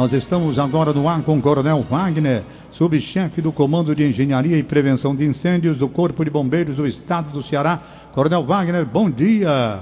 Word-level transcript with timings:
Nós 0.00 0.14
estamos 0.14 0.58
agora 0.58 0.94
no 0.94 1.06
ar 1.06 1.22
com 1.22 1.36
o 1.36 1.42
Coronel 1.42 1.82
Wagner, 1.82 2.42
subchefe 2.70 3.42
do 3.42 3.52
Comando 3.52 3.94
de 3.94 4.08
Engenharia 4.08 4.56
e 4.56 4.62
Prevenção 4.62 5.14
de 5.14 5.26
Incêndios 5.26 5.76
do 5.76 5.90
Corpo 5.90 6.24
de 6.24 6.30
Bombeiros 6.30 6.74
do 6.74 6.86
Estado 6.86 7.28
do 7.28 7.42
Ceará. 7.42 7.78
Coronel 8.10 8.42
Wagner, 8.42 8.86
bom 8.86 9.10
dia. 9.10 9.78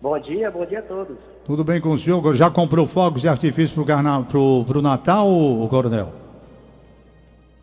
Bom 0.00 0.18
dia, 0.18 0.50
bom 0.50 0.66
dia 0.66 0.80
a 0.80 0.82
todos. 0.82 1.16
Tudo 1.44 1.62
bem 1.62 1.80
com 1.80 1.92
o 1.92 1.98
senhor? 1.98 2.34
Já 2.34 2.50
comprou 2.50 2.84
fogos 2.88 3.22
de 3.22 3.28
artifício 3.28 3.84
para 3.84 4.38
o 4.40 4.82
Natal, 4.82 5.28
Coronel? 5.70 6.21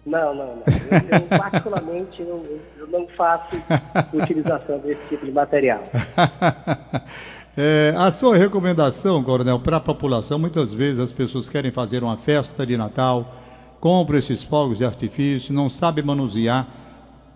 Não, 0.06 0.34
não, 0.34 0.56
não. 0.56 0.64
Eu, 1.12 1.20
eu 1.20 1.38
particularmente, 1.38 2.22
eu, 2.22 2.62
eu, 2.78 2.88
não 2.88 3.08
faço 3.16 3.56
utilização 4.14 4.80
desse 4.80 5.02
tipo 5.10 5.26
de 5.26 5.32
material. 5.32 5.82
É, 7.62 7.94
a 7.98 8.10
sua 8.10 8.38
recomendação, 8.38 9.22
Coronel, 9.22 9.60
para 9.60 9.78
a 9.78 9.82
população, 9.82 10.40
muitas 10.40 10.74
vezes 10.74 10.98
as 10.98 11.12
pessoas 11.12 11.50
querem 11.50 11.72
fazer 11.72 12.02
uma 12.02 12.16
festa 12.16 12.66
de 12.66 12.78
Natal, 12.78 13.34
compram 13.82 14.18
esses 14.18 14.42
fogos 14.42 14.78
de 14.78 14.86
artifício, 14.86 15.54
não 15.54 15.70
sabem 15.70 16.02
manusear, 16.02 16.66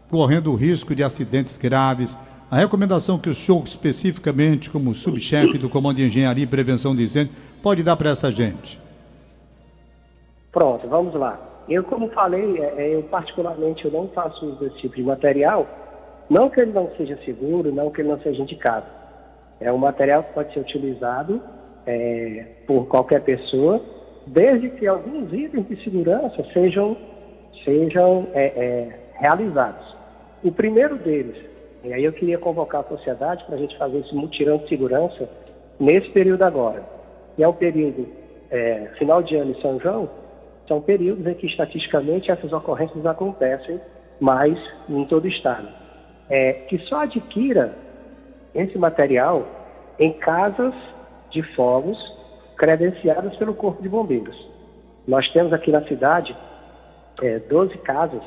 correndo 0.09 0.49
o 0.49 0.55
risco 0.55 0.95
de 0.95 1.04
acidentes 1.04 1.57
graves. 1.57 2.18
A 2.49 2.55
recomendação 2.55 3.20
que 3.20 3.30
o 3.30 3.35
senhor, 3.35 3.63
especificamente, 3.66 4.70
como 4.70 4.95
subchefe 4.95 5.57
do 5.57 5.68
Comando 5.68 5.98
de 5.98 6.05
Engenharia 6.05 6.45
e 6.45 6.48
Prevenção 6.48 6.95
de 6.95 7.04
Incêndio, 7.04 7.34
pode 7.62 7.84
dar 7.84 7.98
para 7.98 8.12
essa 8.12 8.32
gente? 8.32 8.80
Pronto, 10.54 10.88
vamos 10.88 11.13
lá. 11.16 11.38
Eu, 11.67 11.84
como 11.84 12.09
falei, 12.09 12.59
é, 12.59 12.73
é, 12.77 12.95
eu 12.95 13.03
particularmente 13.03 13.85
eu 13.85 13.91
não 13.91 14.08
faço 14.09 14.45
uso 14.45 14.59
desse 14.59 14.77
tipo 14.77 14.95
de 14.95 15.04
material, 15.04 15.66
não 16.30 16.49
que 16.49 16.62
ele 16.62 16.71
não 16.71 16.90
seja 16.98 17.17
seguro, 17.23 17.71
não 17.71 17.90
que 17.90 18.02
ele 18.02 18.09
não 18.09 18.20
seja 18.20 18.41
indicado. 18.41 18.85
É 19.59 19.71
um 19.71 19.77
material 19.77 20.23
que 20.23 20.34
pode 20.34 20.54
ser 20.54 20.59
utilizado 20.59 21.41
é, 21.85 22.45
por 22.68 22.88
qualquer 22.88 23.21
pessoa, 23.21 23.81
desde 24.27 24.70
que 24.71 24.88
alguns 24.88 25.31
itens 25.34 25.68
de 25.68 25.84
segurança 25.84 26.44
sejam, 26.54 26.98
sejam 27.63 28.27
é, 28.34 28.45
é, 28.45 28.99
realizados. 29.20 29.95
O 30.43 30.51
primeiro 30.51 30.98
deles, 30.98 31.38
e 31.84 31.93
aí 31.93 32.04
eu 32.04 32.13
queria 32.13 32.38
convocar 32.38 32.82
a 32.82 32.90
sociedade 32.90 33.43
para 33.45 33.55
a 33.55 33.60
gente 33.60 33.77
fazer 33.77 33.99
esse 33.99 34.13
mutirão 34.13 34.57
de 34.57 34.68
segurança 34.68 35.29
nesse 35.79 36.10
período 36.10 36.43
agora. 36.43 36.84
E 37.38 37.43
é 37.43 37.48
o 37.48 37.54
período 37.54 38.07
é, 38.51 38.90
final 38.98 39.23
de 39.23 39.35
ano 39.35 39.51
em 39.51 39.62
São 39.62 39.79
João, 39.79 40.10
são 40.68 40.82
períodos 40.82 41.26
em 41.28 41.34
que 41.34 41.48
estatisticamente 41.48 42.32
essas 42.32 42.52
ocorrências 42.54 43.06
acontecem 43.06 43.80
mais 44.20 44.58
em 44.88 45.06
todo 45.06 45.26
o 45.26 45.28
estado. 45.28 45.68
É, 46.30 46.54
que 46.54 46.78
só 46.80 47.02
adquira 47.02 47.76
esse 48.56 48.78
material 48.78 49.46
em 50.00 50.14
casas 50.14 50.74
de 51.30 51.44
fogos 51.56 51.98
credenciadas 52.58 53.36
pelo 53.36 53.54
Corpo 53.54 53.82
de 53.82 53.90
Bombeiros. 53.90 54.38
Nós 55.08 55.28
temos 55.34 55.52
aqui 55.52 55.72
na 55.72 55.84
cidade 55.84 56.36
é, 57.22 57.40
12 57.40 57.78
casas, 57.80 58.24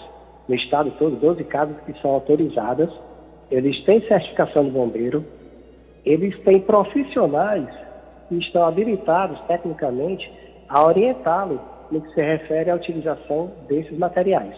no 0.48 0.54
estado 0.54 0.90
todo, 0.98 1.16
12 1.16 1.44
casas 1.44 1.76
que 1.86 1.98
são 2.00 2.10
autorizadas, 2.10 2.90
eles 3.50 3.82
têm 3.84 4.06
certificação 4.06 4.64
de 4.64 4.70
bombeiro, 4.70 5.24
eles 6.04 6.38
têm 6.40 6.60
profissionais 6.60 7.68
que 8.28 8.36
estão 8.36 8.64
habilitados 8.64 9.40
tecnicamente 9.46 10.30
a 10.68 10.84
orientá-lo 10.84 11.60
no 11.90 12.00
que 12.00 12.14
se 12.14 12.20
refere 12.20 12.70
à 12.70 12.74
utilização 12.74 13.50
desses 13.68 13.96
materiais. 13.96 14.56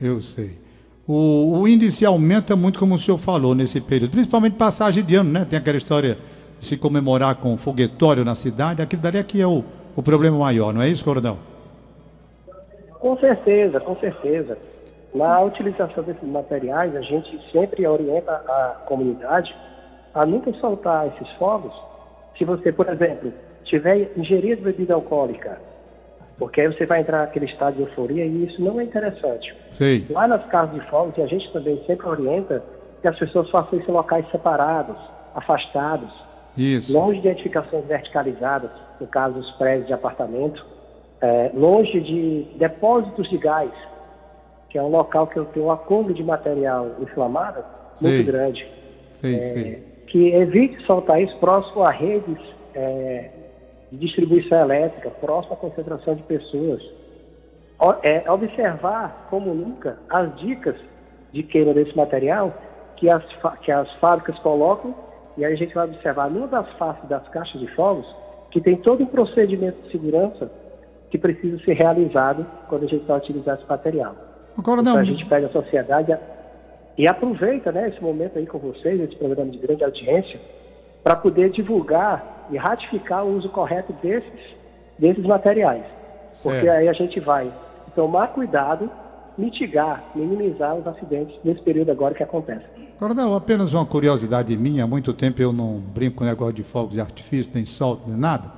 Eu 0.00 0.20
sei. 0.20 0.58
O, 1.06 1.60
o, 1.60 1.68
índice 1.68 2.06
aumenta 2.06 2.54
muito, 2.54 2.78
como 2.78 2.94
o 2.94 2.98
senhor 2.98 3.18
falou, 3.18 3.54
nesse 3.54 3.80
período, 3.80 4.12
principalmente 4.12 4.56
passagem 4.56 5.04
de 5.04 5.16
ano, 5.16 5.30
né? 5.30 5.44
Tem 5.44 5.58
aquela 5.58 5.76
história 5.76 6.16
de 6.58 6.64
se 6.64 6.76
comemorar 6.76 7.36
com 7.36 7.56
foguetório 7.58 8.24
na 8.24 8.34
cidade, 8.34 8.80
aquilo 8.80 9.02
dali 9.02 9.18
aqui 9.18 9.40
é 9.40 9.46
o, 9.46 9.64
o 9.96 10.02
problema 10.02 10.38
maior, 10.38 10.72
não 10.72 10.82
é 10.82 10.88
isso, 10.88 11.04
Coronel? 11.04 11.36
Com 13.00 13.16
certeza, 13.18 13.80
com 13.80 13.96
certeza. 13.96 14.56
Na 15.14 15.40
utilização 15.42 16.04
desses 16.04 16.22
materiais, 16.22 16.94
a 16.94 17.00
gente 17.00 17.40
sempre 17.50 17.86
orienta 17.86 18.32
a 18.32 18.84
comunidade 18.86 19.54
a 20.14 20.24
nunca 20.24 20.52
soltar 20.54 21.08
esses 21.08 21.28
fogos. 21.36 21.72
Se 22.38 22.44
você, 22.44 22.70
por 22.70 22.88
exemplo, 22.88 23.32
tiver 23.64 24.12
ingerido 24.16 24.62
bebida 24.62 24.94
alcoólica 24.94 25.60
porque 26.40 26.62
aí 26.62 26.68
você 26.68 26.86
vai 26.86 27.02
entrar 27.02 27.18
naquele 27.18 27.44
estado 27.44 27.76
de 27.76 27.82
euforia 27.82 28.24
e 28.24 28.46
isso 28.46 28.64
não 28.64 28.80
é 28.80 28.84
interessante. 28.84 29.54
Sim. 29.70 30.06
Lá 30.08 30.26
nas 30.26 30.44
casas 30.46 30.74
de 30.74 30.80
fogos, 30.88 31.16
e 31.18 31.22
a 31.22 31.26
gente 31.26 31.52
também 31.52 31.78
sempre 31.86 32.08
orienta 32.08 32.64
que 33.02 33.08
as 33.08 33.18
pessoas 33.18 33.50
façam 33.50 33.78
isso 33.78 33.90
em 33.90 33.92
locais 33.92 34.24
separados, 34.30 34.96
afastados, 35.34 36.10
isso. 36.56 36.98
longe 36.98 37.20
de 37.20 37.28
edificações 37.28 37.84
verticalizadas, 37.84 38.70
no 38.98 39.06
caso 39.06 39.34
dos 39.34 39.50
prédios 39.52 39.86
de 39.86 39.92
apartamento, 39.92 40.64
é, 41.20 41.50
longe 41.52 42.00
de 42.00 42.46
depósitos 42.56 43.28
de 43.28 43.36
gás, 43.36 43.70
que 44.70 44.78
é 44.78 44.82
um 44.82 44.88
local 44.88 45.26
que 45.26 45.38
eu 45.38 45.44
tenho 45.44 45.66
um 45.66 45.70
acúmulo 45.70 46.14
de 46.14 46.24
material 46.24 46.96
inflamado 47.00 47.62
muito 48.00 48.24
grande. 48.24 48.66
Sim, 49.12 49.36
é, 49.36 49.40
sim. 49.40 49.82
Que 50.06 50.32
evite 50.32 50.82
soltar 50.86 51.20
isso 51.20 51.36
próximo 51.36 51.82
a 51.82 51.90
redes 51.90 52.38
é, 52.74 53.30
de 53.90 53.98
distribuição 53.98 54.60
elétrica, 54.60 55.10
próxima 55.10 55.54
à 55.54 55.56
concentração 55.56 56.14
de 56.14 56.22
pessoas. 56.22 56.82
É 58.02 58.30
observar, 58.30 59.26
como 59.30 59.54
nunca, 59.54 59.98
as 60.08 60.36
dicas 60.38 60.76
de 61.32 61.42
queima 61.42 61.72
desse 61.72 61.96
material 61.96 62.54
que 62.96 63.08
as, 63.08 63.24
que 63.62 63.72
as 63.72 63.90
fábricas 63.94 64.38
colocam, 64.40 64.94
e 65.36 65.44
aí 65.44 65.54
a 65.54 65.56
gente 65.56 65.74
vai 65.74 65.86
observar 65.86 66.30
numa 66.30 66.46
das 66.46 66.70
faces 66.74 67.08
das 67.08 67.26
caixas 67.28 67.58
de 67.58 67.66
fogos 67.68 68.06
que 68.50 68.60
tem 68.60 68.76
todo 68.76 69.02
um 69.02 69.06
procedimento 69.06 69.80
de 69.82 69.92
segurança 69.92 70.50
que 71.10 71.16
precisa 71.16 71.58
ser 71.64 71.74
realizado 71.74 72.46
quando 72.68 72.84
a 72.84 72.88
gente 72.88 73.04
vai 73.06 73.18
utilizar 73.18 73.58
esse 73.58 73.68
material. 73.68 74.14
Agora 74.58 74.82
não. 74.82 74.92
Então, 74.92 75.02
a 75.02 75.04
gente 75.04 75.26
pede 75.26 75.46
à 75.46 75.48
sociedade 75.48 76.12
a, 76.12 76.20
e 76.98 77.08
aproveita 77.08 77.72
né, 77.72 77.88
esse 77.88 78.02
momento 78.02 78.38
aí 78.38 78.46
com 78.46 78.58
vocês, 78.58 79.00
esse 79.00 79.16
programa 79.16 79.50
de 79.50 79.58
grande 79.58 79.82
audiência, 79.82 80.38
para 81.02 81.16
poder 81.16 81.50
divulgar 81.50 82.46
e 82.50 82.56
ratificar 82.56 83.24
o 83.24 83.36
uso 83.36 83.48
correto 83.48 83.92
desses, 84.02 84.40
desses 84.98 85.24
materiais. 85.24 85.84
Certo. 86.32 86.54
Porque 86.54 86.68
aí 86.68 86.88
a 86.88 86.92
gente 86.92 87.18
vai 87.20 87.52
tomar 87.94 88.28
cuidado, 88.28 88.90
mitigar, 89.36 90.04
minimizar 90.14 90.74
os 90.76 90.86
acidentes 90.86 91.36
nesse 91.44 91.62
período 91.62 91.90
agora 91.90 92.14
que 92.14 92.22
acontece. 92.22 92.64
Coronel, 92.98 93.34
apenas 93.34 93.72
uma 93.72 93.86
curiosidade 93.86 94.54
minha, 94.56 94.84
há 94.84 94.86
muito 94.86 95.12
tempo 95.12 95.40
eu 95.40 95.52
não 95.52 95.78
brinco 95.78 96.18
com 96.18 96.24
negócio 96.24 96.52
de 96.52 96.62
fogos 96.62 96.92
de 96.92 97.00
artifício, 97.00 97.52
nem 97.54 97.64
solto, 97.64 98.02
nem 98.06 98.16
nada, 98.16 98.52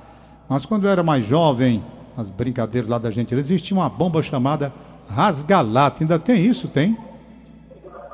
mas 0.49 0.65
quando 0.65 0.85
eu 0.85 0.91
era 0.91 1.01
mais 1.01 1.25
jovem, 1.25 1.83
as 2.17 2.29
brincadeiras 2.29 2.89
lá 2.89 2.97
da 2.97 3.09
gente, 3.09 3.33
existia 3.33 3.75
uma 3.75 3.87
bomba 3.87 4.21
chamada 4.21 4.73
rasgalata, 5.09 6.03
ainda 6.03 6.19
tem 6.19 6.41
isso, 6.41 6.67
tem? 6.67 6.97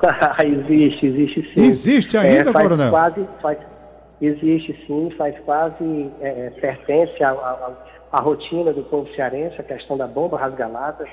existe, 0.44 1.06
existe 1.06 1.54
sim. 1.54 1.62
Existe 1.62 2.16
ainda, 2.16 2.50
é, 2.50 2.52
faz 2.52 2.62
Coronel? 2.62 2.90
Quase, 2.90 3.26
faz, 3.42 3.58
Existe 4.20 4.78
sim, 4.86 5.10
faz 5.16 5.38
quase, 5.40 6.10
é, 6.20 6.46
é 6.46 6.50
pertence 6.50 7.22
à 7.24 8.20
rotina 8.20 8.70
do 8.70 8.82
povo 8.82 9.08
cearense, 9.14 9.58
a 9.58 9.64
questão 9.64 9.96
da 9.96 10.06
bomba 10.06 10.38
rasgalata, 10.38 11.06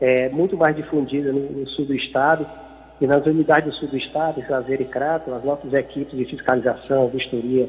é 0.00 0.30
muito 0.30 0.56
mais 0.56 0.74
difundida 0.74 1.32
no, 1.32 1.40
no, 1.40 1.66
sul 1.68 1.84
do 1.84 1.94
estado, 1.94 2.46
e 2.98 3.06
nas 3.06 3.24
unidades 3.26 3.70
do 3.70 3.78
sul 3.78 3.88
do 3.88 3.96
estado, 3.96 4.40
Juazeiro 4.40 4.82
e 4.82 4.86
Crato, 4.86 5.32
as 5.34 5.44
nossas 5.44 5.74
equipes 5.74 6.16
de 6.16 6.24
fiscalização, 6.24 7.08
vistoria, 7.08 7.68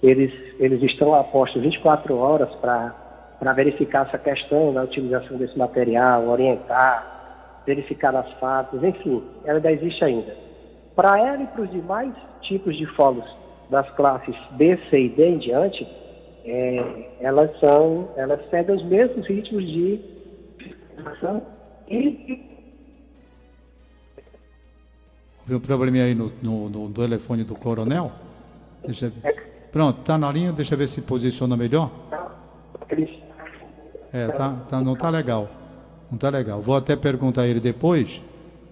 eles, 0.00 0.32
eles 0.60 0.80
estão 0.82 1.12
a 1.12 1.24
postos 1.24 1.62
24 1.62 2.16
horas 2.16 2.48
para 2.60 3.52
verificar 3.54 4.06
essa 4.06 4.18
questão 4.18 4.72
da 4.72 4.84
utilização 4.84 5.36
desse 5.36 5.58
material, 5.58 6.28
orientar, 6.28 7.62
verificar 7.66 8.14
as 8.14 8.30
fábricas, 8.34 8.84
enfim, 8.84 9.24
ela 9.44 9.58
ainda 9.58 9.72
existe 9.72 10.04
ainda. 10.04 10.36
Para 10.94 11.18
ela 11.18 11.42
e 11.42 11.46
para 11.48 11.62
os 11.62 11.70
demais 11.72 12.14
tipos 12.42 12.76
de 12.76 12.86
fogos 12.86 13.26
das 13.70 13.88
classes 13.96 14.36
B, 14.52 14.78
C 14.90 15.06
e 15.06 15.08
D 15.08 15.28
em 15.28 15.38
diante, 15.38 15.86
é, 16.44 17.10
elas 17.20 17.50
são, 17.58 18.08
elas 18.16 18.40
seguem 18.50 18.76
os 18.76 18.84
mesmos 18.84 19.26
ritmos 19.26 19.66
de 19.66 20.00
fiscalização 20.58 21.42
e 21.88 22.56
Houve 25.46 25.54
um 25.54 25.60
probleminha 25.60 26.04
aí 26.04 26.14
no, 26.14 26.32
no, 26.42 26.68
no, 26.68 26.90
telefone 26.90 27.44
do 27.44 27.54
coronel? 27.54 28.10
Deixa 28.84 29.08
ver. 29.08 29.68
Pronto, 29.70 30.00
tá 30.00 30.18
na 30.18 30.32
linha, 30.32 30.52
deixa 30.52 30.74
eu 30.74 30.78
ver 30.78 30.88
se 30.88 31.02
posiciona 31.02 31.56
melhor. 31.56 31.88
É, 34.12 34.26
tá, 34.28 34.64
tá, 34.68 34.80
não 34.80 34.96
tá 34.96 35.08
legal. 35.08 35.48
Não 36.10 36.18
tá 36.18 36.30
legal. 36.30 36.60
Vou 36.60 36.74
até 36.74 36.96
perguntar 36.96 37.42
a 37.42 37.46
ele 37.46 37.60
depois 37.60 38.22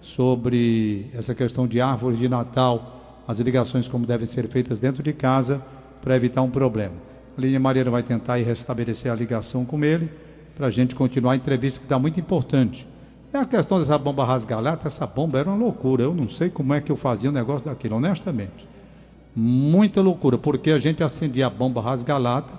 sobre 0.01 1.09
essa 1.13 1.33
questão 1.33 1.65
de 1.65 1.79
árvore 1.79 2.17
de 2.17 2.27
Natal 2.27 2.94
as 3.27 3.39
ligações 3.39 3.87
como 3.87 4.05
devem 4.05 4.25
ser 4.25 4.47
feitas 4.47 4.79
dentro 4.79 5.01
de 5.01 5.13
casa 5.13 5.63
para 6.01 6.15
evitar 6.15 6.41
um 6.41 6.49
problema. 6.49 6.95
A 7.37 7.41
linha 7.41 7.59
Mariana 7.59 7.91
vai 7.91 8.03
tentar 8.03 8.35
restabelecer 8.35 9.11
a 9.11 9.15
ligação 9.15 9.65
com 9.65 9.83
ele 9.83 10.09
para 10.55 10.67
a 10.67 10.71
gente 10.71 10.95
continuar 10.95 11.33
a 11.33 11.35
entrevista 11.35 11.79
que 11.79 11.85
está 11.85 11.99
muito 11.99 12.19
importante. 12.19 12.87
É 13.33 13.37
a 13.37 13.45
questão 13.45 13.79
dessa 13.79 13.97
bomba 13.97 14.23
rasgalata, 14.23 14.87
essa 14.87 15.05
bomba 15.05 15.39
era 15.39 15.49
uma 15.49 15.57
loucura. 15.57 16.03
Eu 16.03 16.15
não 16.15 16.29
sei 16.29 16.49
como 16.49 16.73
é 16.73 16.79
que 16.79 16.89
eu 16.89 16.95
fazia 16.95 17.29
o 17.29 17.33
negócio 17.33 17.65
daquilo, 17.65 17.97
honestamente. 17.97 18.65
Muita 19.35 20.01
loucura, 20.01 20.37
porque 20.37 20.71
a 20.71 20.79
gente 20.79 21.03
acendia 21.03 21.47
a 21.47 21.49
bomba 21.49 21.81
rasgalata 21.81 22.57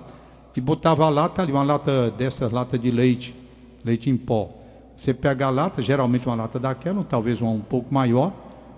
e 0.55 0.61
botava 0.61 1.05
a 1.05 1.09
lata 1.09 1.41
ali, 1.41 1.51
uma 1.51 1.63
lata 1.63 2.11
dessas 2.11 2.51
lata 2.51 2.77
de 2.77 2.91
leite, 2.91 3.35
leite 3.83 4.09
em 4.09 4.17
pó. 4.17 4.51
Você 4.95 5.13
pega 5.13 5.47
a 5.47 5.49
lata, 5.49 5.81
geralmente 5.81 6.27
uma 6.27 6.35
lata 6.35 6.59
daquela, 6.59 6.99
ou 6.99 7.03
talvez 7.03 7.41
uma 7.41 7.51
um 7.51 7.61
pouco 7.61 7.91
maior, 7.93 8.33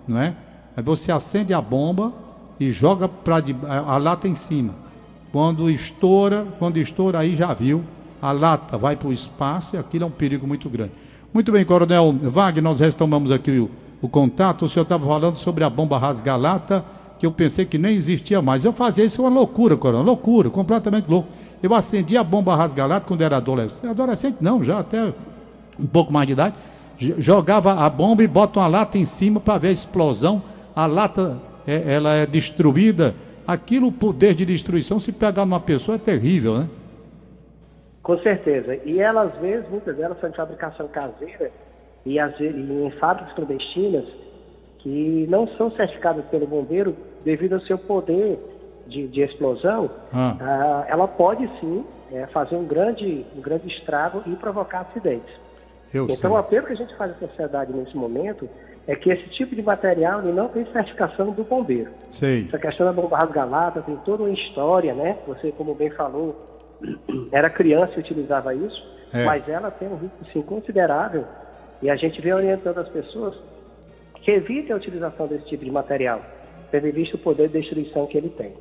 não 0.06 0.18
é? 0.20 0.34
Aí 0.76 0.82
você 0.82 1.10
acende 1.10 1.52
a 1.52 1.60
bomba 1.60 2.12
e 2.58 2.70
joga 2.70 3.08
pra, 3.08 3.42
a, 3.86 3.96
lata 3.96 4.28
em 4.28 4.34
cima. 4.34 4.74
Quando 5.32 5.70
estoura, 5.70 6.46
quando 6.58 6.76
estoura 6.76 7.20
aí 7.20 7.34
já 7.34 7.54
viu, 7.54 7.82
a 8.20 8.32
lata 8.32 8.76
vai 8.76 8.96
para 8.96 9.08
o 9.08 9.12
espaço 9.12 9.76
e 9.76 9.78
aquilo 9.78 10.04
é 10.04 10.06
um 10.06 10.10
perigo 10.10 10.46
muito 10.46 10.68
grande. 10.68 10.92
Muito 11.32 11.50
bem, 11.52 11.64
Coronel 11.64 12.12
Wagner, 12.22 12.62
nós 12.62 12.80
retomamos 12.80 13.30
aqui 13.30 13.58
o, 13.58 13.70
o 14.02 14.08
contato. 14.08 14.64
O 14.64 14.68
senhor 14.68 14.82
estava 14.82 15.06
falando 15.06 15.36
sobre 15.36 15.64
a 15.64 15.70
bomba 15.70 15.96
rasga-lata, 15.96 16.84
que 17.18 17.24
eu 17.24 17.30
pensei 17.32 17.64
que 17.64 17.78
nem 17.78 17.96
existia 17.96 18.42
mais. 18.42 18.64
Eu 18.64 18.72
fazia 18.72 19.04
isso, 19.04 19.22
é 19.22 19.24
uma 19.24 19.30
loucura, 19.30 19.76
Coronel, 19.76 20.04
loucura, 20.04 20.50
completamente 20.50 21.08
louco. 21.08 21.28
Eu 21.62 21.74
acendi 21.74 22.16
a 22.16 22.24
bomba 22.24 22.56
rasga-lata 22.56 23.06
quando 23.06 23.22
era 23.22 23.36
adolescente. 23.36 23.90
Adolescente 23.90 24.38
não, 24.40 24.62
já 24.62 24.80
até 24.80 25.14
um 25.78 25.86
pouco 25.86 26.12
mais 26.12 26.26
de 26.26 26.32
idade. 26.32 26.54
Jogava 26.98 27.72
a 27.84 27.88
bomba 27.88 28.22
e 28.22 28.26
bota 28.26 28.58
uma 28.58 28.66
lata 28.66 28.98
em 28.98 29.04
cima 29.04 29.40
para 29.40 29.56
ver 29.56 29.68
a 29.68 29.72
explosão. 29.72 30.42
A 30.74 30.86
lata, 30.86 31.38
é, 31.66 31.94
ela 31.94 32.14
é 32.14 32.26
destruída. 32.26 33.14
Aquilo, 33.46 33.88
o 33.88 33.92
poder 33.92 34.34
de 34.34 34.44
destruição, 34.44 35.00
se 35.00 35.12
pegar 35.12 35.44
numa 35.44 35.60
pessoa, 35.60 35.96
é 35.96 35.98
terrível, 35.98 36.58
né? 36.58 36.68
Com 38.02 38.18
certeza. 38.18 38.76
E 38.84 39.00
elas, 39.00 39.34
às 39.34 39.40
vezes, 39.40 39.68
muitas 39.68 39.96
delas 39.96 40.18
são 40.20 40.30
de 40.30 40.36
fabricação 40.36 40.88
caseira 40.88 41.50
e, 42.04 42.18
às 42.18 42.36
vezes, 42.38 42.56
em 42.56 42.90
fábricas 42.98 43.34
clandestinas 43.34 44.04
que 44.78 45.26
não 45.28 45.46
são 45.56 45.70
certificadas 45.72 46.24
pelo 46.26 46.46
bombeiro 46.46 46.96
devido 47.24 47.54
ao 47.54 47.60
seu 47.60 47.76
poder 47.76 48.38
de, 48.86 49.06
de 49.08 49.20
explosão, 49.20 49.90
ah. 50.12 50.36
Ah, 50.40 50.84
ela 50.88 51.06
pode 51.06 51.48
sim 51.60 51.84
é, 52.12 52.26
fazer 52.28 52.56
um 52.56 52.64
grande, 52.64 53.24
um 53.36 53.40
grande 53.40 53.68
estrago 53.68 54.22
e 54.26 54.34
provocar 54.36 54.80
acidentes. 54.80 55.32
Eu 55.92 56.04
então, 56.04 56.16
sei. 56.16 56.30
o 56.30 56.36
apelo 56.36 56.66
que 56.66 56.72
a 56.72 56.76
gente 56.76 56.96
faz 56.96 57.12
à 57.12 57.14
sociedade 57.26 57.72
nesse 57.72 57.96
momento 57.96 58.48
é 58.86 58.94
que 58.94 59.10
esse 59.10 59.28
tipo 59.30 59.54
de 59.54 59.62
material 59.62 60.22
não 60.22 60.48
tem 60.48 60.64
certificação 60.72 61.32
do 61.32 61.44
bombeiro. 61.44 61.90
Sei. 62.10 62.46
Essa 62.46 62.58
questão 62.58 62.86
da 62.86 62.92
bomba 62.92 63.18
rasgalata 63.18 63.82
tem 63.82 63.96
toda 63.98 64.22
uma 64.22 64.32
história, 64.32 64.94
né? 64.94 65.18
Você, 65.26 65.52
como 65.52 65.74
bem 65.74 65.90
falou, 65.90 66.36
era 67.32 67.50
criança 67.50 67.92
e 67.96 68.00
utilizava 68.00 68.54
isso, 68.54 68.82
é. 69.12 69.24
mas 69.24 69.48
ela 69.48 69.70
tem 69.70 69.88
um 69.88 69.96
risco 69.96 70.24
sim, 70.32 70.42
considerável 70.42 71.24
e 71.82 71.90
a 71.90 71.96
gente 71.96 72.20
vem 72.20 72.32
orientando 72.32 72.78
as 72.78 72.88
pessoas 72.88 73.34
que 74.22 74.30
evitem 74.30 74.72
a 74.72 74.76
utilização 74.76 75.26
desse 75.26 75.46
tipo 75.46 75.64
de 75.64 75.70
material, 75.70 76.22
tendo 76.70 76.92
visto 76.92 77.14
o 77.14 77.18
poder 77.18 77.48
de 77.48 77.58
destruição 77.58 78.06
que 78.06 78.18
ele 78.18 78.28
tem. 78.28 78.52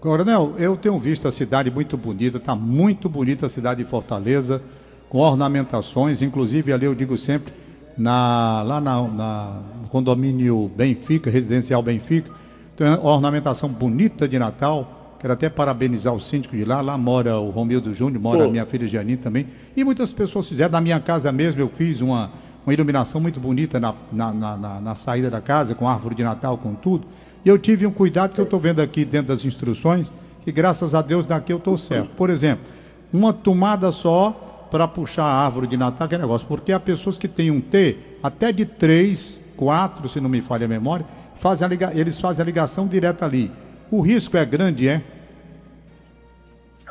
Coronel, 0.00 0.52
eu 0.58 0.76
tenho 0.76 0.98
visto 0.98 1.26
a 1.26 1.30
cidade 1.30 1.70
muito 1.70 1.96
bonita, 1.96 2.36
está 2.36 2.54
muito 2.54 3.08
bonita 3.08 3.46
a 3.46 3.48
cidade 3.48 3.82
de 3.82 3.88
Fortaleza, 3.88 4.62
com 5.08 5.18
ornamentações, 5.18 6.22
inclusive 6.22 6.72
ali 6.72 6.86
eu 6.86 6.94
digo 6.94 7.16
sempre, 7.16 7.52
na, 7.96 8.62
lá 8.62 8.80
na, 8.80 9.02
na, 9.02 9.62
no 9.82 9.88
condomínio 9.88 10.70
Benfica, 10.76 11.30
residencial 11.30 11.82
Benfica, 11.82 12.30
tem 12.76 12.86
uma 12.86 13.10
ornamentação 13.10 13.68
bonita 13.68 14.28
de 14.28 14.38
Natal, 14.38 14.98
Quero 15.18 15.32
até 15.32 15.48
parabenizar 15.48 16.14
o 16.14 16.20
síndico 16.20 16.56
de 16.56 16.64
lá. 16.64 16.80
Lá 16.80 16.96
mora 16.96 17.38
o 17.38 17.50
Romildo 17.50 17.92
Júnior, 17.92 18.22
mora 18.22 18.44
a 18.44 18.48
minha 18.48 18.64
filha 18.64 18.86
Janine 18.86 19.16
também. 19.16 19.46
E 19.76 19.82
muitas 19.82 20.12
pessoas 20.12 20.48
fizeram. 20.48 20.70
Na 20.70 20.80
minha 20.80 21.00
casa 21.00 21.32
mesmo, 21.32 21.60
eu 21.60 21.68
fiz 21.68 22.00
uma, 22.00 22.30
uma 22.64 22.72
iluminação 22.72 23.20
muito 23.20 23.40
bonita 23.40 23.80
na, 23.80 23.94
na, 24.12 24.32
na, 24.32 24.80
na 24.80 24.94
saída 24.94 25.28
da 25.28 25.40
casa, 25.40 25.74
com 25.74 25.88
árvore 25.88 26.14
de 26.14 26.22
Natal, 26.22 26.56
com 26.56 26.72
tudo. 26.74 27.04
E 27.44 27.48
eu 27.48 27.58
tive 27.58 27.84
um 27.84 27.90
cuidado 27.90 28.32
que 28.32 28.40
eu 28.40 28.44
estou 28.44 28.60
vendo 28.60 28.80
aqui 28.80 29.04
dentro 29.04 29.28
das 29.28 29.44
instruções, 29.44 30.12
que 30.44 30.52
graças 30.52 30.94
a 30.94 31.02
Deus 31.02 31.24
daqui 31.24 31.52
eu 31.52 31.58
estou 31.58 31.76
certo. 31.76 32.10
Por 32.16 32.30
exemplo, 32.30 32.64
uma 33.12 33.32
tomada 33.32 33.90
só 33.90 34.47
para 34.70 34.86
puxar 34.86 35.24
a 35.24 35.44
árvore 35.44 35.66
de 35.66 35.76
Natal, 35.76 36.08
que 36.08 36.14
é 36.14 36.18
negócio. 36.18 36.46
Porque 36.46 36.72
há 36.72 36.80
pessoas 36.80 37.18
que 37.18 37.28
têm 37.28 37.50
um 37.50 37.60
T 37.60 37.96
até 38.22 38.52
de 38.52 38.66
três, 38.66 39.40
quatro, 39.56 40.08
se 40.08 40.20
não 40.20 40.28
me 40.28 40.40
falha 40.40 40.66
a 40.66 40.68
memória, 40.68 41.06
fazem 41.34 41.66
a 41.66 41.68
liga, 41.68 41.90
eles 41.94 42.20
fazem 42.20 42.42
a 42.42 42.46
ligação 42.46 42.86
direta 42.86 43.24
ali. 43.24 43.50
O 43.90 44.00
risco 44.00 44.36
é 44.36 44.44
grande, 44.44 44.88
é? 44.88 45.02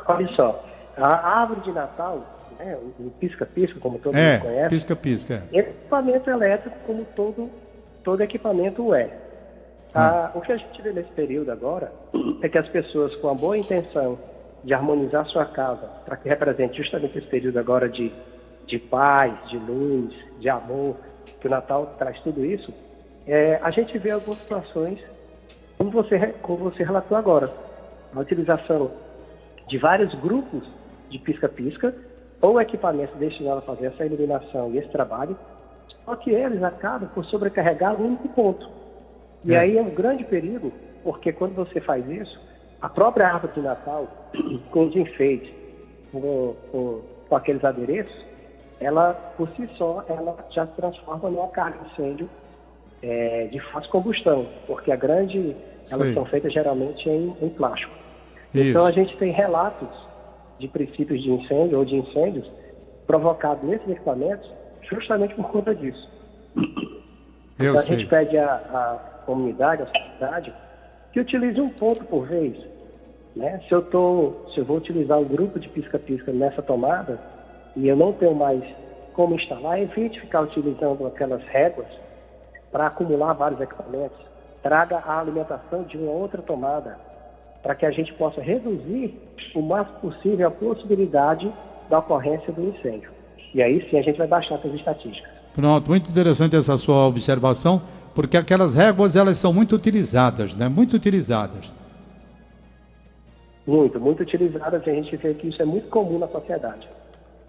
Olha 0.06 0.28
só, 0.34 0.64
a 0.96 1.40
árvore 1.40 1.60
de 1.60 1.72
Natal, 1.72 2.24
né, 2.58 2.76
o 2.98 3.10
pisca-pisca, 3.20 3.78
como 3.78 3.98
todo 3.98 4.16
é, 4.16 4.34
mundo 4.34 4.42
conhece, 4.42 4.68
pisca-pisca. 4.70 5.42
É. 5.52 5.58
equipamento 5.58 6.30
elétrico 6.30 6.76
como 6.86 7.04
todo, 7.14 7.50
todo 8.02 8.22
equipamento 8.22 8.94
é. 8.94 9.10
Ah. 9.94 10.30
o 10.34 10.40
que 10.42 10.52
a 10.52 10.56
gente 10.56 10.82
vê 10.82 10.92
nesse 10.92 11.10
período 11.12 11.50
agora 11.50 11.90
é 12.42 12.48
que 12.48 12.58
as 12.58 12.68
pessoas 12.68 13.14
com 13.16 13.28
a 13.30 13.34
boa 13.34 13.56
intenção 13.56 14.18
de 14.64 14.74
harmonizar 14.74 15.26
sua 15.26 15.44
casa, 15.44 15.86
para 16.04 16.16
que 16.16 16.28
represente 16.28 16.76
justamente 16.78 17.18
esse 17.18 17.26
período 17.26 17.58
agora 17.58 17.88
de, 17.88 18.12
de 18.66 18.78
paz, 18.78 19.32
de 19.48 19.58
luz, 19.58 20.14
de 20.38 20.48
amor, 20.48 20.96
que 21.40 21.46
o 21.46 21.50
Natal 21.50 21.94
traz 21.98 22.18
tudo 22.20 22.44
isso, 22.44 22.72
é, 23.26 23.58
a 23.62 23.70
gente 23.70 23.96
vê 23.98 24.10
algumas 24.10 24.38
situações 24.38 24.98
como 25.76 25.90
você, 25.90 26.34
como 26.42 26.58
você 26.70 26.82
relatou 26.82 27.16
agora, 27.16 27.52
a 28.14 28.18
utilização 28.18 28.90
de 29.68 29.78
vários 29.78 30.12
grupos 30.14 30.68
de 31.08 31.18
pisca-pisca 31.18 31.94
ou 32.40 32.60
equipamentos 32.60 33.16
destinados 33.16 33.62
a 33.62 33.66
fazer 33.66 33.86
essa 33.86 34.04
iluminação 34.04 34.72
e 34.72 34.78
esse 34.78 34.88
trabalho, 34.88 35.36
só 36.04 36.16
que 36.16 36.30
eles 36.30 36.62
acabam 36.62 37.08
por 37.10 37.24
sobrecarregar 37.26 38.00
um 38.00 38.06
único 38.06 38.28
ponto. 38.30 38.68
E 39.44 39.54
é. 39.54 39.58
aí 39.58 39.78
é 39.78 39.82
um 39.82 39.90
grande 39.90 40.24
perigo, 40.24 40.72
porque 41.04 41.32
quando 41.32 41.54
você 41.54 41.80
faz 41.80 42.08
isso, 42.08 42.40
a 42.80 42.88
própria 42.88 43.28
árvore 43.28 43.52
de 43.54 43.60
Natal, 43.60 44.08
com 44.70 44.86
os 44.86 44.96
enfeites, 44.96 45.52
com, 46.12 46.54
com, 46.70 47.02
com 47.28 47.36
aqueles 47.36 47.64
adereços, 47.64 48.26
ela, 48.80 49.12
por 49.36 49.48
si 49.50 49.68
só, 49.76 50.04
ela 50.08 50.36
já 50.50 50.66
se 50.66 50.72
transforma 50.74 51.28
numa 51.28 51.48
carga 51.48 51.78
de 51.78 51.92
incêndio 51.92 52.28
é, 53.02 53.46
de 53.46 53.60
fácil 53.72 53.90
combustão, 53.90 54.46
porque 54.66 54.92
a 54.92 54.96
grande, 54.96 55.56
elas 55.90 56.08
Sim. 56.08 56.14
são 56.14 56.24
feitas 56.26 56.52
geralmente 56.52 57.08
em, 57.08 57.34
em 57.42 57.48
plástico. 57.50 57.92
Isso. 58.54 58.70
Então 58.70 58.84
a 58.84 58.90
gente 58.90 59.16
tem 59.16 59.32
relatos 59.32 59.88
de 60.58 60.68
princípios 60.68 61.22
de 61.22 61.30
incêndio 61.30 61.78
ou 61.78 61.84
de 61.84 61.96
incêndios 61.96 62.48
provocados 63.06 63.62
nesses 63.64 63.88
equipamentos 63.88 64.48
justamente 64.90 65.34
por 65.34 65.50
conta 65.50 65.74
disso. 65.74 66.08
Eu 67.58 67.70
então 67.70 67.78
sei. 67.78 67.94
a 67.94 67.98
gente 67.98 68.08
pede 68.08 68.38
à 68.38 69.22
comunidade, 69.26 69.82
à 69.82 69.86
sociedade, 69.86 70.52
que 71.12 71.20
utilize 71.20 71.60
um 71.60 71.68
ponto 71.68 72.04
por 72.04 72.26
vez. 72.26 72.56
Né? 73.34 73.60
Se, 73.68 73.72
eu 73.72 73.82
tô, 73.82 74.32
se 74.52 74.58
eu 74.58 74.64
vou 74.64 74.78
utilizar 74.78 75.18
um 75.18 75.24
grupo 75.24 75.58
de 75.58 75.68
pisca-pisca 75.68 76.32
nessa 76.32 76.62
tomada 76.62 77.18
e 77.76 77.86
eu 77.86 77.96
não 77.96 78.12
tenho 78.12 78.34
mais 78.34 78.62
como 79.12 79.34
instalar, 79.34 79.80
evite 79.80 80.20
ficar 80.20 80.42
utilizando 80.42 81.06
aquelas 81.06 81.42
réguas 81.44 81.86
para 82.70 82.86
acumular 82.86 83.32
vários 83.32 83.60
equipamentos. 83.60 84.18
Traga 84.62 84.98
a 84.98 85.20
alimentação 85.20 85.82
de 85.84 85.96
uma 85.96 86.10
outra 86.10 86.42
tomada, 86.42 86.98
para 87.62 87.74
que 87.74 87.86
a 87.86 87.90
gente 87.90 88.12
possa 88.14 88.40
reduzir 88.40 89.14
o 89.54 89.62
máximo 89.62 89.98
possível 89.98 90.48
a 90.48 90.50
possibilidade 90.50 91.52
da 91.88 91.98
ocorrência 91.98 92.52
do 92.52 92.68
incêndio. 92.68 93.10
E 93.54 93.62
aí 93.62 93.88
sim 93.88 93.98
a 93.98 94.02
gente 94.02 94.18
vai 94.18 94.26
baixar 94.26 94.56
essas 94.56 94.74
estatísticas. 94.74 95.32
Pronto, 95.58 95.90
muito 95.90 96.08
interessante 96.08 96.54
essa 96.54 96.78
sua 96.78 97.08
observação, 97.08 97.82
porque 98.14 98.36
aquelas 98.36 98.76
réguas 98.76 99.16
elas 99.16 99.38
são 99.38 99.52
muito 99.52 99.74
utilizadas, 99.74 100.54
né? 100.54 100.68
Muito 100.68 100.94
utilizadas. 100.94 101.72
Muito, 103.66 103.98
muito 103.98 104.22
utilizadas 104.22 104.86
e 104.86 104.90
a 104.90 104.94
gente 104.94 105.16
vê 105.16 105.34
que 105.34 105.48
isso 105.48 105.60
é 105.60 105.64
muito 105.64 105.88
comum 105.88 106.16
na 106.16 106.28
sociedade. 106.28 106.88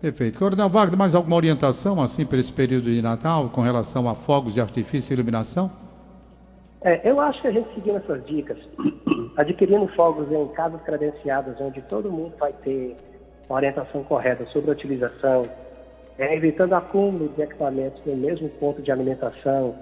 Perfeito. 0.01 0.39
Coronel 0.39 0.70
Wagner, 0.70 0.98
mais 0.98 1.13
alguma 1.13 1.36
orientação 1.36 2.01
assim 2.01 2.25
para 2.25 2.39
esse 2.39 2.51
período 2.51 2.86
de 2.86 3.00
Natal 3.00 3.48
com 3.50 3.62
relação 3.62 4.10
a 4.10 4.16
fogos 4.16 4.56
de 4.56 4.62
artifício 4.62 5.13
e 5.13 5.16
iluminação? 5.16 5.72
É, 6.82 7.08
eu 7.08 7.22
acho 7.22 7.39
que 7.44 7.48
a 7.48 7.51
gente 7.51 7.72
seguindo 7.75 7.98
essas 7.98 8.25
dicas, 8.25 8.58
adquirindo 9.38 9.88
fogos 9.89 10.32
em 10.32 10.48
casas 10.56 10.82
credenciadas, 10.82 11.62
onde 11.62 11.80
todo 11.84 12.12
mundo 12.12 12.34
vai 12.39 12.54
ter 12.54 12.98
uma 13.48 13.58
orientação 13.58 14.04
correta 14.04 14.48
sobre 14.48 14.72
a 14.72 14.74
utilização, 14.74 15.46
é, 16.20 16.36
evitando 16.36 16.74
acúmulo 16.74 17.30
de 17.30 17.42
equipamentos 17.42 18.00
no 18.06 18.16
mesmo 18.16 18.50
ponto 18.60 18.82
de 18.82 18.92
alimentação 18.92 19.74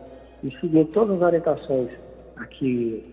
e 0.44 0.52
seguindo 0.62 0.86
todas 0.92 1.18
as 1.18 1.22
orientações 1.24 1.90
aqui 2.38 3.04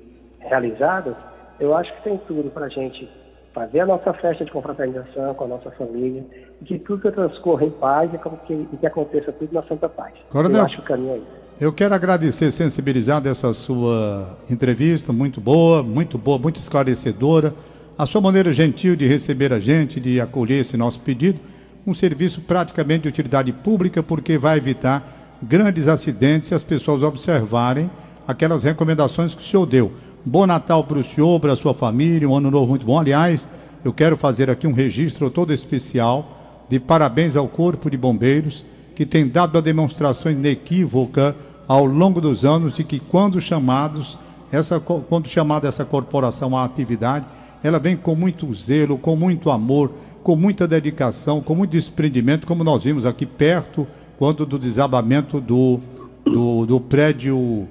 realizadas, 0.40 1.16
eu 1.59 1.75
acho 1.75 1.93
que 1.97 2.02
tem 2.04 2.19
tudo 2.28 2.50
para 2.50 2.66
a 2.66 2.69
gente 2.69 3.09
fazer 3.54 3.81
a 3.81 3.87
nossa 3.87 4.12
festa 4.12 4.45
de 4.45 4.50
confraternização 4.50 5.33
com 5.35 5.45
a 5.45 5.49
nossa 5.49 5.71
família, 5.71 6.26
e 6.61 6.64
que 6.64 6.78
tudo 6.81 7.11
transcorra 7.12 7.64
em 7.64 7.71
paz 7.71 8.11
e 8.12 8.19
que, 8.19 8.52
e 8.73 8.76
que 8.76 8.87
aconteça 8.87 9.33
tudo 9.33 9.54
na 9.54 9.62
Santa 9.62 9.88
Paz. 9.88 10.12
Coronel, 10.28 10.59
eu 10.59 10.64
acho 10.66 10.75
que 10.75 10.81
o 10.81 10.85
caminho 10.85 11.12
é 11.12 11.16
isso. 11.19 11.45
Eu 11.61 11.73
quero 11.73 11.95
agradecer, 11.95 12.50
sensibilizar 12.50 13.21
dessa 13.21 13.54
sua 13.54 14.37
entrevista, 14.50 15.12
muito 15.12 15.40
boa, 15.40 15.85
muito 15.85 16.19
boa, 16.19 16.37
muito 16.37 16.59
esclarecedora. 16.59 17.54
A 17.97 18.04
sua 18.07 18.21
maneira 18.21 18.52
gentil 18.52 18.97
de 18.97 19.07
receber 19.07 19.52
a 19.52 19.61
gente, 19.61 20.00
de 20.00 20.21
acolher 20.21 20.61
esse 20.61 20.76
nosso 20.76 21.00
pedido, 21.00 21.38
um 21.87 21.93
serviço 21.93 22.41
praticamente 22.41 23.03
de 23.03 23.09
utilidade 23.09 23.53
pública, 23.53 24.03
porque 24.03 24.38
vai 24.38 24.57
evitar 24.57 25.37
grandes 25.43 25.88
acidentes 25.88 26.49
se 26.49 26.55
as 26.55 26.62
pessoas 26.62 27.03
observarem 27.03 27.91
aquelas 28.26 28.64
recomendações 28.64 29.35
que 29.35 29.43
o 29.43 29.45
senhor 29.45 29.67
deu. 29.67 29.93
Bom 30.25 30.47
Natal 30.47 30.85
para 30.85 30.99
o 30.99 31.05
senhor, 31.05 31.38
para 31.41 31.53
a 31.53 31.57
sua 31.57 31.75
família, 31.75 32.29
um 32.29 32.35
ano 32.35 32.50
novo 32.50 32.71
muito 32.71 32.87
bom. 32.87 32.99
Aliás, 32.99 33.47
eu 33.85 33.93
quero 33.93 34.17
fazer 34.17 34.49
aqui 34.49 34.67
um 34.67 34.73
registro 34.73 35.29
todo 35.29 35.53
especial 35.53 36.64
de 36.71 36.81
parabéns 36.81 37.37
ao 37.37 37.47
Corpo 37.47 37.91
de 37.91 37.99
Bombeiros, 37.99 38.64
que 38.95 39.05
tem 39.05 39.29
dado 39.29 39.59
a 39.59 39.61
demonstração 39.61 40.33
inequívoca 40.33 41.37
ao 41.69 41.85
longo 41.85 42.21
dos 42.21 42.45
anos 42.45 42.75
de 42.75 42.85
que 42.85 42.99
quando 42.99 43.41
chamados, 43.41 44.19
essa, 44.50 44.81
quando 44.81 45.29
chamada 45.29 45.69
essa 45.69 45.85
corporação 45.85 46.57
à 46.57 46.64
atividade, 46.64 47.26
ela 47.64 47.78
vem 47.78 47.97
com 47.97 48.14
muito 48.14 48.52
zelo, 48.52 48.99
com 48.99 49.16
muito 49.16 49.50
amor, 49.50 49.90
com 50.23 50.37
muita 50.37 50.68
dedicação, 50.68 51.40
com 51.40 51.54
muito 51.54 51.71
desprendimento, 51.71 52.47
como 52.47 52.62
nós 52.62 52.85
vimos 52.85 53.06
aqui 53.06 53.25
perto, 53.25 53.87
quando 54.18 54.44
do 54.44 54.59
desabamento 54.59 55.40
do, 55.40 55.80
do, 56.26 56.66
do 56.66 56.78
prédio 56.78 57.66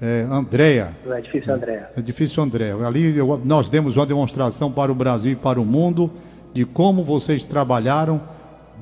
é, 0.00 0.26
Andréa. 0.30 0.96
O 1.06 1.12
edifício 1.12 1.52
Andréa. 1.52 1.90
Edifício 1.94 2.42
Andréa. 2.42 2.86
Ali 2.86 3.14
eu, 3.14 3.38
nós 3.44 3.68
demos 3.68 3.96
uma 3.96 4.06
demonstração 4.06 4.72
para 4.72 4.90
o 4.90 4.94
Brasil 4.94 5.32
e 5.32 5.36
para 5.36 5.60
o 5.60 5.64
mundo 5.64 6.10
de 6.54 6.64
como 6.64 7.04
vocês 7.04 7.44
trabalharam 7.44 8.22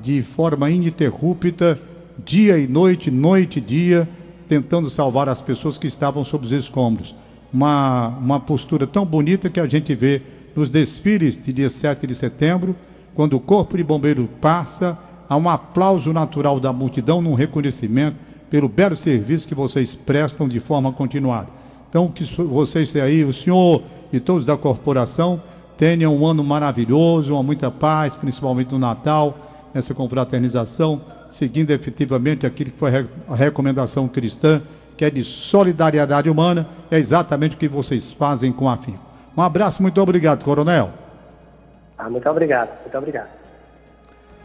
de 0.00 0.22
forma 0.22 0.70
ininterrupta, 0.70 1.76
dia 2.24 2.56
e 2.56 2.68
noite, 2.68 3.10
noite 3.10 3.58
e 3.58 3.60
dia, 3.60 4.08
tentando 4.46 4.88
salvar 4.88 5.28
as 5.28 5.40
pessoas 5.40 5.76
que 5.76 5.88
estavam 5.88 6.22
sob 6.22 6.44
os 6.44 6.52
escombros. 6.52 7.16
Uma, 7.52 8.08
uma 8.18 8.38
postura 8.38 8.86
tão 8.86 9.04
bonita 9.04 9.50
que 9.50 9.58
a 9.58 9.66
gente 9.66 9.92
vê 9.96 10.22
nos 10.54 10.68
desfiles 10.68 11.40
de 11.40 11.52
dia 11.52 11.70
7 11.70 12.06
de 12.06 12.14
setembro, 12.14 12.76
quando 13.14 13.34
o 13.34 13.40
Corpo 13.40 13.76
de 13.76 13.84
Bombeiro 13.84 14.28
passa, 14.40 14.98
há 15.28 15.36
um 15.36 15.48
aplauso 15.48 16.12
natural 16.12 16.60
da 16.60 16.72
multidão 16.72 17.20
num 17.22 17.34
reconhecimento 17.34 18.16
pelo 18.50 18.68
belo 18.68 18.94
serviço 18.94 19.48
que 19.48 19.54
vocês 19.54 19.94
prestam 19.94 20.48
de 20.48 20.60
forma 20.60 20.92
continuada. 20.92 21.48
Então, 21.88 22.08
que 22.08 22.24
vocês 22.24 22.94
aí, 22.96 23.24
o 23.24 23.32
senhor 23.32 23.82
e 24.12 24.20
todos 24.20 24.44
da 24.44 24.56
corporação, 24.56 25.42
tenham 25.76 26.14
um 26.16 26.26
ano 26.26 26.44
maravilhoso, 26.44 27.32
uma 27.32 27.42
muita 27.42 27.70
paz, 27.70 28.14
principalmente 28.14 28.72
no 28.72 28.78
Natal, 28.78 29.70
nessa 29.74 29.94
confraternização, 29.94 31.00
seguindo 31.30 31.70
efetivamente 31.70 32.46
aquilo 32.46 32.70
que 32.70 32.78
foi 32.78 32.90
a 33.28 33.34
recomendação 33.34 34.06
cristã, 34.06 34.62
que 34.96 35.04
é 35.04 35.10
de 35.10 35.24
solidariedade 35.24 36.28
humana, 36.28 36.68
é 36.90 36.98
exatamente 36.98 37.56
o 37.56 37.58
que 37.58 37.68
vocês 37.68 38.12
fazem 38.12 38.52
com 38.52 38.68
a 38.68 38.76
FIM. 38.76 38.94
Um 39.36 39.42
abraço, 39.42 39.82
muito 39.82 40.00
obrigado, 40.00 40.44
coronel. 40.44 40.90
Ah, 41.96 42.10
muito 42.10 42.28
obrigado, 42.28 42.70
muito 42.82 42.98
obrigado. 42.98 43.41